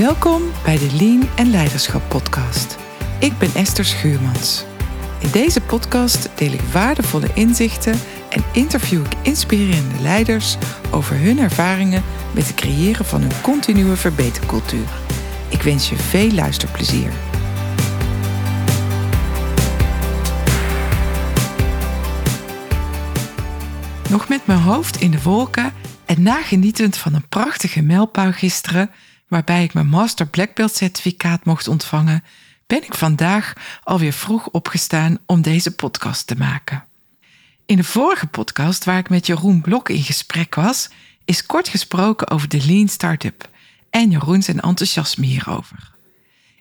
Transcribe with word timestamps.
Welkom 0.00 0.42
bij 0.64 0.78
de 0.78 0.96
Lean 0.96 1.28
en 1.36 1.50
Leiderschap 1.50 2.02
podcast. 2.08 2.76
Ik 3.18 3.38
ben 3.38 3.54
Esther 3.54 3.84
Schuurmans. 3.84 4.64
In 5.18 5.30
deze 5.30 5.60
podcast 5.60 6.28
deel 6.38 6.52
ik 6.52 6.60
waardevolle 6.60 7.28
inzichten 7.34 7.94
en 8.30 8.44
interview 8.52 9.04
ik 9.04 9.14
inspirerende 9.22 10.00
leiders 10.02 10.56
over 10.90 11.16
hun 11.16 11.38
ervaringen 11.38 12.02
met 12.34 12.46
het 12.46 12.56
creëren 12.56 13.04
van 13.04 13.22
een 13.22 13.40
continue 13.42 13.96
verbetercultuur. 13.96 14.88
Ik 15.48 15.62
wens 15.62 15.88
je 15.88 15.96
veel 15.96 16.30
luisterplezier. 16.32 17.12
Nog 24.10 24.28
met 24.28 24.46
mijn 24.46 24.60
hoofd 24.60 25.00
in 25.00 25.10
de 25.10 25.22
wolken 25.22 25.72
en 26.06 26.22
nagenietend 26.22 26.96
van 26.96 27.14
een 27.14 27.28
prachtige 27.28 27.82
mijlpaal 27.82 28.32
gisteren, 28.32 28.90
waarbij 29.30 29.64
ik 29.64 29.74
mijn 29.74 29.88
Master 29.88 30.26
Black 30.26 30.54
Belt 30.54 30.74
certificaat 30.74 31.44
mocht 31.44 31.68
ontvangen, 31.68 32.24
ben 32.66 32.82
ik 32.82 32.94
vandaag 32.94 33.52
alweer 33.82 34.12
vroeg 34.12 34.48
opgestaan 34.48 35.18
om 35.26 35.42
deze 35.42 35.74
podcast 35.74 36.26
te 36.26 36.36
maken. 36.36 36.84
In 37.66 37.76
de 37.76 37.84
vorige 37.84 38.26
podcast, 38.26 38.84
waar 38.84 38.98
ik 38.98 39.08
met 39.08 39.26
Jeroen 39.26 39.60
Blok 39.60 39.88
in 39.88 40.02
gesprek 40.02 40.54
was, 40.54 40.88
is 41.24 41.46
kort 41.46 41.68
gesproken 41.68 42.30
over 42.30 42.48
de 42.48 42.66
Lean 42.66 42.88
Startup 42.88 43.48
en 43.90 44.10
Jeroen 44.10 44.42
zijn 44.42 44.60
enthousiasme 44.60 45.26
hierover. 45.26 45.90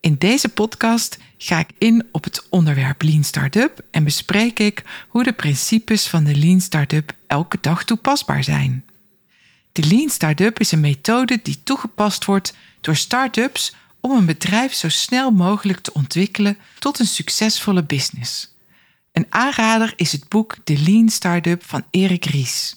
In 0.00 0.16
deze 0.18 0.48
podcast 0.48 1.18
ga 1.38 1.58
ik 1.58 1.70
in 1.78 2.08
op 2.12 2.24
het 2.24 2.46
onderwerp 2.48 3.02
Lean 3.02 3.24
Startup 3.24 3.84
en 3.90 4.04
bespreek 4.04 4.58
ik 4.58 4.82
hoe 5.08 5.22
de 5.22 5.32
principes 5.32 6.06
van 6.06 6.24
de 6.24 6.36
Lean 6.36 6.60
Startup 6.60 7.12
elke 7.26 7.58
dag 7.60 7.84
toepasbaar 7.84 8.44
zijn. 8.44 8.84
De 9.72 9.86
Lean 9.86 10.08
Startup 10.08 10.60
is 10.60 10.72
een 10.72 10.80
methode 10.80 11.40
die 11.42 11.62
toegepast 11.62 12.24
wordt 12.24 12.54
door 12.80 12.96
startups 12.96 13.74
om 14.00 14.10
een 14.10 14.26
bedrijf 14.26 14.72
zo 14.72 14.88
snel 14.88 15.30
mogelijk 15.30 15.80
te 15.80 15.92
ontwikkelen 15.92 16.58
tot 16.78 16.98
een 16.98 17.06
succesvolle 17.06 17.84
business. 17.84 18.54
Een 19.12 19.26
aanrader 19.28 19.92
is 19.96 20.12
het 20.12 20.28
boek 20.28 20.56
De 20.64 20.78
Lean 20.78 21.08
Startup 21.08 21.64
van 21.64 21.84
Erik 21.90 22.24
Ries. 22.24 22.76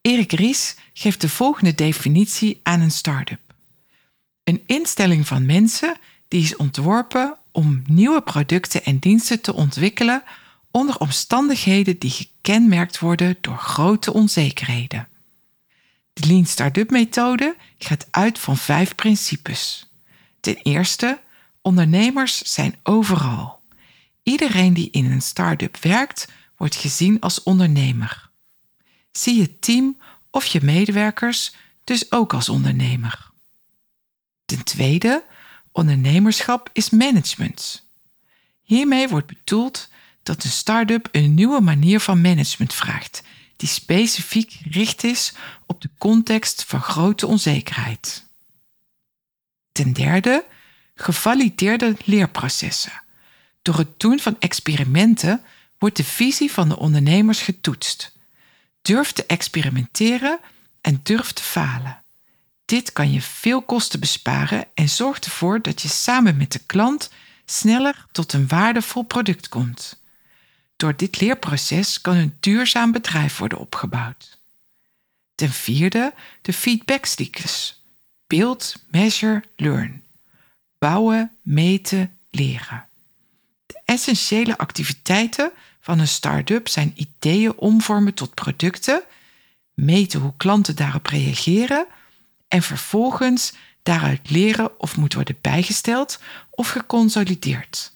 Erik 0.00 0.32
Ries 0.32 0.76
geeft 0.92 1.20
de 1.20 1.28
volgende 1.28 1.74
definitie 1.74 2.60
aan 2.62 2.80
een 2.80 2.90
start-up. 2.90 3.54
Een 4.44 4.62
instelling 4.66 5.26
van 5.26 5.46
mensen 5.46 5.96
die 6.28 6.42
is 6.42 6.56
ontworpen 6.56 7.36
om 7.52 7.82
nieuwe 7.86 8.22
producten 8.22 8.84
en 8.84 8.98
diensten 8.98 9.40
te 9.40 9.54
ontwikkelen 9.54 10.22
onder 10.70 10.98
omstandigheden 10.98 11.98
die 11.98 12.10
gekenmerkt 12.10 12.98
worden 12.98 13.36
door 13.40 13.58
grote 13.58 14.12
onzekerheden. 14.12 15.08
De 16.20 16.26
Lean 16.26 16.46
Startup 16.46 16.90
methode 16.90 17.56
gaat 17.78 18.06
uit 18.10 18.38
van 18.38 18.56
vijf 18.56 18.94
principes. 18.94 19.90
Ten 20.40 20.56
eerste, 20.56 21.20
ondernemers 21.62 22.52
zijn 22.52 22.78
overal. 22.82 23.60
Iedereen 24.22 24.74
die 24.74 24.90
in 24.90 25.10
een 25.10 25.22
start-up 25.22 25.76
werkt, 25.76 26.28
wordt 26.56 26.74
gezien 26.74 27.20
als 27.20 27.42
ondernemer. 27.42 28.30
Zie 29.12 29.36
je 29.36 29.58
team 29.58 29.98
of 30.30 30.46
je 30.46 30.60
medewerkers 30.62 31.54
dus 31.84 32.12
ook 32.12 32.34
als 32.34 32.48
ondernemer. 32.48 33.30
Ten 34.44 34.64
tweede, 34.64 35.24
ondernemerschap 35.72 36.70
is 36.72 36.90
management. 36.90 37.88
Hiermee 38.62 39.08
wordt 39.08 39.26
bedoeld 39.26 39.88
dat 40.22 40.44
een 40.44 40.50
start-up 40.50 41.08
een 41.12 41.34
nieuwe 41.34 41.60
manier 41.60 42.00
van 42.00 42.20
management 42.20 42.74
vraagt, 42.74 43.22
die 43.56 43.68
specifiek 43.68 44.52
gericht 44.52 45.04
is 45.04 45.32
op 45.66 45.80
de 45.80 45.90
context 45.98 46.64
van 46.64 46.80
grote 46.80 47.26
onzekerheid. 47.26 48.24
Ten 49.72 49.92
derde, 49.92 50.44
gevalideerde 50.94 51.96
leerprocessen. 52.04 53.02
Door 53.62 53.78
het 53.78 54.00
doen 54.00 54.18
van 54.18 54.36
experimenten 54.38 55.42
wordt 55.78 55.96
de 55.96 56.04
visie 56.04 56.52
van 56.52 56.68
de 56.68 56.78
ondernemers 56.78 57.40
getoetst. 57.40 58.16
Durf 58.82 59.12
te 59.12 59.26
experimenteren 59.26 60.38
en 60.80 61.00
durf 61.02 61.32
te 61.32 61.42
falen. 61.42 62.04
Dit 62.64 62.92
kan 62.92 63.12
je 63.12 63.22
veel 63.22 63.62
kosten 63.62 64.00
besparen 64.00 64.64
en 64.74 64.88
zorgt 64.88 65.24
ervoor 65.24 65.62
dat 65.62 65.82
je 65.82 65.88
samen 65.88 66.36
met 66.36 66.52
de 66.52 66.58
klant 66.58 67.10
sneller 67.44 68.06
tot 68.12 68.32
een 68.32 68.48
waardevol 68.48 69.02
product 69.02 69.48
komt. 69.48 70.00
Door 70.76 70.96
dit 70.96 71.20
leerproces 71.20 72.00
kan 72.00 72.16
een 72.16 72.36
duurzaam 72.40 72.92
bedrijf 72.92 73.38
worden 73.38 73.58
opgebouwd. 73.58 74.40
Ten 75.34 75.50
vierde 75.50 76.14
de 76.42 76.52
feedbackcyclus. 76.52 77.84
Build, 78.26 78.84
measure, 78.90 79.42
learn. 79.56 80.04
Bouwen, 80.78 81.36
meten, 81.42 82.18
leren. 82.30 82.86
De 83.66 83.80
essentiële 83.84 84.58
activiteiten 84.58 85.52
van 85.80 85.98
een 85.98 86.08
start-up 86.08 86.68
zijn 86.68 86.92
ideeën 86.96 87.56
omvormen 87.56 88.14
tot 88.14 88.34
producten, 88.34 89.02
meten 89.74 90.20
hoe 90.20 90.34
klanten 90.36 90.76
daarop 90.76 91.06
reageren 91.06 91.86
en 92.48 92.62
vervolgens 92.62 93.52
daaruit 93.82 94.30
leren 94.30 94.80
of 94.80 94.96
moet 94.96 95.14
worden 95.14 95.38
bijgesteld 95.40 96.20
of 96.50 96.68
geconsolideerd. 96.68 97.95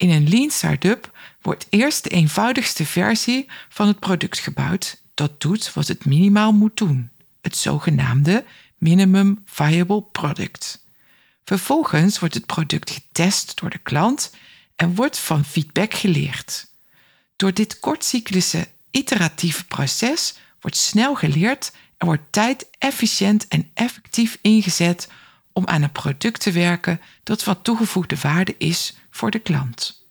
In 0.00 0.10
een 0.10 0.28
lean 0.28 0.50
startup 0.50 1.18
wordt 1.40 1.66
eerst 1.70 2.04
de 2.04 2.10
eenvoudigste 2.10 2.86
versie 2.86 3.46
van 3.68 3.86
het 3.86 3.98
product 3.98 4.38
gebouwd 4.38 5.02
dat 5.14 5.40
doet 5.40 5.72
wat 5.72 5.88
het 5.88 6.04
minimaal 6.04 6.52
moet 6.52 6.76
doen, 6.76 7.10
het 7.40 7.56
zogenaamde 7.56 8.44
minimum 8.78 9.42
viable 9.44 10.02
product. 10.02 10.84
Vervolgens 11.44 12.18
wordt 12.18 12.34
het 12.34 12.46
product 12.46 12.90
getest 12.90 13.60
door 13.60 13.70
de 13.70 13.78
klant 13.78 14.34
en 14.76 14.94
wordt 14.94 15.18
van 15.18 15.44
feedback 15.44 15.94
geleerd. 15.94 16.66
Door 17.36 17.54
dit 17.54 17.78
kortcyclische 17.80 18.68
iteratieve 18.90 19.64
proces 19.64 20.34
wordt 20.60 20.76
snel 20.76 21.14
geleerd 21.14 21.72
en 21.96 22.06
wordt 22.06 22.32
tijd 22.32 22.66
efficiënt 22.78 23.48
en 23.48 23.70
effectief 23.74 24.38
ingezet 24.40 25.08
om 25.60 25.66
aan 25.66 25.82
een 25.82 25.92
product 25.92 26.40
te 26.40 26.52
werken 26.52 27.00
dat 27.22 27.42
van 27.42 27.62
toegevoegde 27.62 28.16
waarde 28.22 28.54
is 28.58 28.94
voor 29.10 29.30
de 29.30 29.38
klant. 29.38 30.08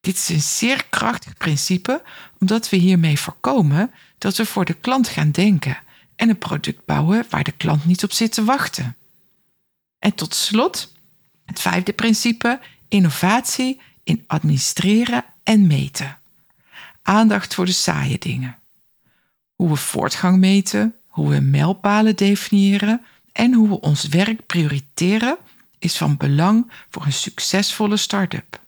Dit 0.00 0.16
is 0.16 0.28
een 0.28 0.40
zeer 0.40 0.84
krachtig 0.90 1.36
principe 1.36 2.02
omdat 2.38 2.68
we 2.68 2.76
hiermee 2.76 3.18
voorkomen 3.18 3.90
dat 4.18 4.36
we 4.36 4.46
voor 4.46 4.64
de 4.64 4.74
klant 4.74 5.08
gaan 5.08 5.30
denken 5.30 5.78
en 6.16 6.28
een 6.28 6.38
product 6.38 6.84
bouwen 6.84 7.26
waar 7.30 7.44
de 7.44 7.52
klant 7.52 7.84
niet 7.84 8.04
op 8.04 8.12
zit 8.12 8.32
te 8.32 8.44
wachten. 8.44 8.96
En 9.98 10.14
tot 10.14 10.34
slot 10.34 10.92
het 11.44 11.60
vijfde 11.60 11.92
principe: 11.92 12.60
innovatie 12.88 13.80
in 14.04 14.24
administreren 14.26 15.24
en 15.42 15.66
meten. 15.66 16.18
Aandacht 17.02 17.54
voor 17.54 17.66
de 17.66 17.72
saaie 17.72 18.18
dingen. 18.18 18.58
Hoe 19.54 19.68
we 19.68 19.76
voortgang 19.76 20.38
meten, 20.38 20.94
hoe 21.06 21.28
we 21.28 21.40
mijlpalen 21.40 22.16
definiëren 22.16 23.04
en 23.34 23.52
hoe 23.52 23.68
we 23.68 23.80
ons 23.80 24.06
werk 24.08 24.46
prioriteren 24.46 25.36
is 25.78 25.96
van 25.96 26.16
belang 26.16 26.72
voor 26.90 27.04
een 27.04 27.12
succesvolle 27.12 27.96
start-up. 27.96 28.60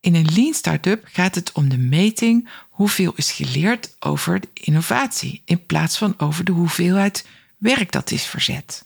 In 0.00 0.14
een 0.14 0.32
lean 0.34 0.54
start-up 0.54 1.08
gaat 1.12 1.34
het 1.34 1.52
om 1.52 1.68
de 1.68 1.78
meting 1.78 2.48
hoeveel 2.68 3.12
is 3.16 3.32
geleerd 3.32 3.96
over 3.98 4.40
de 4.40 4.48
innovatie 4.54 5.42
in 5.44 5.66
plaats 5.66 5.98
van 5.98 6.18
over 6.18 6.44
de 6.44 6.52
hoeveelheid 6.52 7.26
werk 7.56 7.92
dat 7.92 8.10
is 8.10 8.24
verzet. 8.24 8.84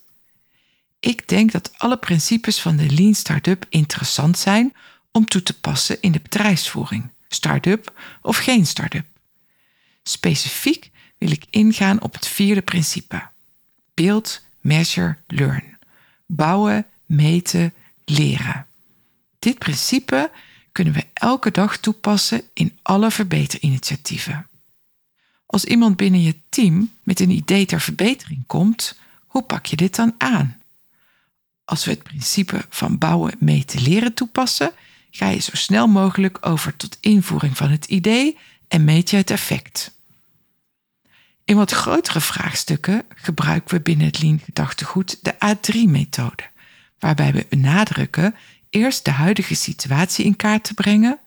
Ik 0.99 1.27
denk 1.27 1.51
dat 1.51 1.71
alle 1.77 1.97
principes 1.97 2.61
van 2.61 2.75
de 2.75 2.89
lean 2.89 3.13
start-up 3.13 3.65
interessant 3.69 4.37
zijn 4.37 4.73
om 5.11 5.25
toe 5.25 5.43
te 5.43 5.59
passen 5.59 6.01
in 6.01 6.11
de 6.11 6.19
bedrijfsvoering, 6.21 7.09
start-up 7.27 7.93
of 8.21 8.37
geen 8.37 8.65
start-up. 8.65 9.05
Specifiek 10.03 10.91
wil 11.17 11.31
ik 11.31 11.45
ingaan 11.49 12.01
op 12.01 12.13
het 12.13 12.27
vierde 12.27 12.61
principe. 12.61 13.29
Build, 13.93 14.41
measure, 14.65 15.17
learn. 15.27 15.77
Bouwen, 16.25 16.85
meten, 17.05 17.73
leren. 18.05 18.65
Dit 19.39 19.57
principe 19.57 20.31
kunnen 20.71 20.93
we 20.93 21.05
elke 21.13 21.51
dag 21.51 21.77
toepassen 21.77 22.41
in 22.53 22.77
alle 22.81 23.11
verbeterinitiatieven. 23.11 24.47
Als 25.45 25.65
iemand 25.65 25.95
binnen 25.97 26.21
je 26.21 26.35
team 26.49 26.91
met 27.03 27.19
een 27.19 27.29
idee 27.29 27.65
ter 27.65 27.81
verbetering 27.81 28.43
komt, 28.47 28.97
hoe 29.25 29.43
pak 29.43 29.65
je 29.65 29.75
dit 29.75 29.95
dan 29.95 30.15
aan? 30.17 30.61
Als 31.65 31.85
we 31.85 31.91
het 31.91 32.03
principe 32.03 32.65
van 32.69 32.97
bouwen, 32.97 33.35
meten, 33.39 33.81
leren 33.81 34.13
toepassen, 34.13 34.71
ga 35.11 35.29
je 35.29 35.39
zo 35.39 35.55
snel 35.55 35.87
mogelijk 35.87 36.37
over 36.41 36.75
tot 36.75 36.97
invoering 37.01 37.57
van 37.57 37.69
het 37.69 37.85
idee 37.85 38.37
en 38.67 38.83
meet 38.83 39.09
je 39.09 39.17
het 39.17 39.31
effect. 39.31 39.93
In 41.45 41.55
wat 41.55 41.71
grotere 41.71 42.21
vraagstukken 42.21 43.03
gebruiken 43.15 43.75
we 43.75 43.81
binnen 43.81 44.05
het 44.05 44.21
Lean 44.21 44.39
gedachtegoed 44.39 45.19
de 45.21 45.33
A3-methode, 45.33 46.43
waarbij 46.99 47.33
we 47.33 47.45
benadrukken 47.49 48.35
eerst 48.69 49.05
de 49.05 49.11
huidige 49.11 49.55
situatie 49.55 50.25
in 50.25 50.35
kaart 50.35 50.63
te 50.63 50.73
brengen, 50.73 51.19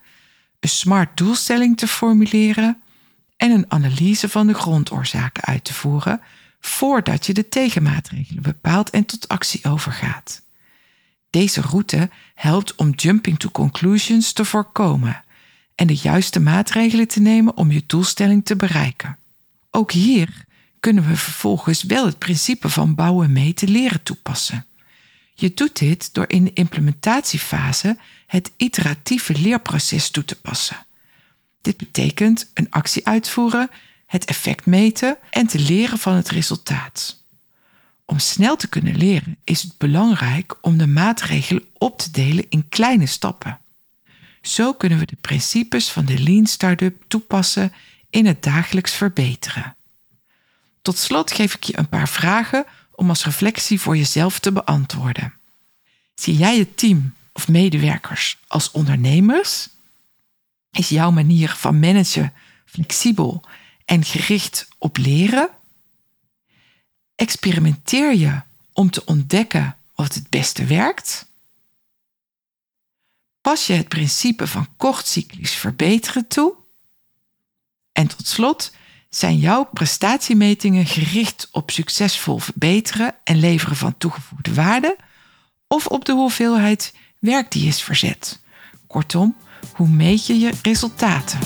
een 0.61 0.69
smart 0.69 1.17
doelstelling 1.17 1.76
te 1.76 1.87
formuleren 1.87 2.82
en 3.37 3.50
een 3.50 3.65
analyse 3.69 4.29
van 4.29 4.47
de 4.47 4.55
grondoorzaken 4.55 5.44
uit 5.44 5.65
te 5.65 5.75
voeren, 5.75 6.20
voordat 6.61 7.26
je 7.26 7.35
de 7.35 7.49
tegenmaatregelen 7.49 8.43
bepaalt 8.43 8.91
en 8.91 9.05
tot 9.05 9.29
actie 9.29 9.65
overgaat. 9.65 10.43
Deze 11.31 11.61
route 11.61 12.11
helpt 12.35 12.75
om 12.75 12.91
jumping 12.91 13.38
to 13.38 13.49
conclusions 13.50 14.32
te 14.32 14.44
voorkomen 14.44 15.23
en 15.75 15.87
de 15.87 15.97
juiste 15.97 16.41
maatregelen 16.41 17.09
te 17.09 17.20
nemen 17.20 17.56
om 17.56 17.70
je 17.70 17.82
doelstelling 17.87 18.44
te 18.44 18.56
bereiken. 18.56 19.19
Ook 19.70 19.93
hier 19.93 20.44
kunnen 20.81 21.09
we 21.09 21.17
vervolgens 21.17 21.82
wel 21.82 22.06
het 22.06 22.19
principe 22.19 22.69
van 22.69 22.94
bouwen 22.94 23.32
mee 23.32 23.55
te 23.55 23.69
leren 23.69 24.03
toepassen. 24.03 24.67
Je 25.35 25.55
doet 25.55 25.79
dit 25.79 26.15
door 26.15 26.25
in 26.29 26.44
de 26.44 26.53
implementatiefase 26.53 27.99
het 28.26 28.53
iteratieve 28.56 29.38
leerproces 29.38 30.11
toe 30.11 30.25
te 30.25 30.41
passen. 30.41 30.87
Dit 31.62 31.76
betekent 31.76 32.50
een 32.55 32.70
actie 32.70 33.06
uitvoeren, 33.06 33.70
het 34.06 34.25
effect 34.25 34.67
meten 34.67 35.17
en 35.31 35.47
te 35.47 35.59
leren 35.59 35.99
van 35.99 36.15
het 36.15 36.29
resultaat. 36.29 37.25
Om 38.05 38.19
snel 38.19 38.56
te 38.56 38.69
kunnen 38.69 38.97
leren 38.97 39.38
is 39.44 39.62
het 39.62 39.79
belangrijk 39.79 40.56
om 40.61 40.79
de 40.79 40.87
maatregelen 40.87 41.65
op 41.79 41.99
te 41.99 42.11
delen 42.11 42.47
in 42.49 42.69
kleine 42.69 43.06
stappen. 43.06 43.61
Zo 44.43 44.73
kunnen 44.73 44.99
we 44.99 45.06
de 45.06 45.17
principes 45.20 45.91
van 45.91 46.05
de 46.05 46.19
Lean 46.23 46.47
Startup 46.47 47.05
toepassen 47.09 47.73
in 48.10 48.26
het 48.26 48.43
dagelijks 48.43 48.93
verbeteren. 48.93 49.76
Tot 50.82 50.99
slot 50.99 51.32
geef 51.32 51.55
ik 51.55 51.64
je 51.64 51.78
een 51.78 51.88
paar 51.88 52.08
vragen 52.08 52.66
om 52.94 53.08
als 53.08 53.25
reflectie 53.25 53.81
voor 53.81 53.96
jezelf 53.96 54.38
te 54.38 54.52
beantwoorden. 54.52 55.34
Zie 56.14 56.37
jij 56.37 56.58
het 56.58 56.76
team 56.76 57.14
of 57.32 57.49
medewerkers 57.49 58.38
als 58.46 58.70
ondernemers? 58.70 59.69
Is 60.70 60.88
jouw 60.88 61.10
manier 61.10 61.50
van 61.50 61.78
managen 61.78 62.32
flexibel 62.64 63.44
en 63.84 64.05
gericht 64.05 64.69
op 64.78 64.96
leren? 64.96 65.49
Experimenteer 67.14 68.14
je 68.14 68.40
om 68.72 68.90
te 68.90 69.05
ontdekken 69.05 69.76
wat 69.94 70.14
het 70.14 70.31
beste 70.31 70.64
werkt? 70.64 71.26
Pas 73.40 73.66
je 73.66 73.72
het 73.72 73.88
principe 73.88 74.46
van 74.46 74.69
kortcyclisch 74.76 75.55
verbeteren 75.55 76.28
toe? 76.28 76.55
En 77.99 78.06
tot 78.06 78.27
slot, 78.27 78.73
zijn 79.09 79.39
jouw 79.39 79.69
prestatiemetingen 79.73 80.87
gericht 80.87 81.49
op 81.53 81.71
succesvol 81.71 82.39
verbeteren 82.39 83.15
en 83.25 83.37
leveren 83.37 83.77
van 83.77 83.99
toegevoegde 83.99 84.55
waarde 84.55 84.97
of 85.69 85.87
op 85.87 86.05
de 86.05 86.12
hoeveelheid 86.12 86.95
werk 87.19 87.53
die 87.53 87.67
is 87.67 87.83
verzet? 87.83 88.43
Kortom, 88.87 89.37
hoe 89.73 89.89
meet 89.89 90.27
je 90.27 90.39
je 90.39 90.53
resultaten? 90.62 91.39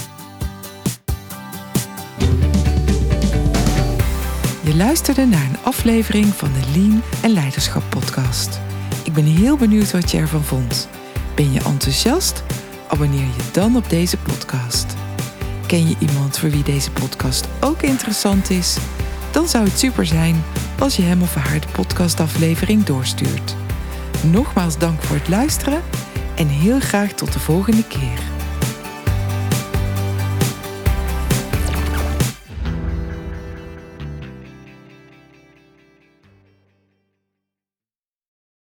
Je 4.65 4.75
luisterde 4.77 5.27
naar 5.27 5.45
een 5.45 5.63
aflevering 5.63 6.27
van 6.27 6.53
de 6.53 6.71
Lean 6.75 7.03
en 7.23 7.31
Leiderschap 7.31 7.91
podcast. 7.91 8.61
Ik 9.05 9.13
ben 9.13 9.25
heel 9.25 9.57
benieuwd 9.57 9.91
wat 9.91 10.11
je 10.11 10.19
ervan 10.19 10.45
vond. 10.45 10.89
Ben 11.35 11.53
je 11.53 11.63
enthousiast? 11.63 12.43
Abonneer 12.89 13.27
je 13.27 13.51
dan 13.53 13.77
op 13.77 13.89
deze 13.89 14.17
podcast. 14.17 15.02
Ken 15.73 15.89
je 15.89 15.97
iemand 15.99 16.39
voor 16.39 16.51
wie 16.51 16.63
deze 16.63 16.91
podcast 16.91 17.49
ook 17.61 17.83
interessant 17.83 18.51
is? 18.51 18.77
Dan 19.31 19.49
zou 19.49 19.65
het 19.65 19.79
super 19.79 20.07
zijn 20.07 20.45
als 20.79 20.97
je 20.97 21.03
hem 21.03 21.23
of 21.23 21.35
haar 21.35 21.61
de 21.61 21.67
podcastaflevering 21.73 22.85
doorstuurt. 22.85 23.57
Nogmaals 24.23 24.79
dank 24.79 25.03
voor 25.03 25.17
het 25.17 25.29
luisteren 25.29 25.83
en 26.35 26.47
heel 26.47 26.81
graag 26.81 27.13
tot 27.13 27.33
de 27.33 27.39
volgende 27.39 27.85
keer. 27.85 28.32